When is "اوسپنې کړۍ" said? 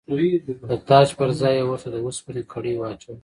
2.05-2.73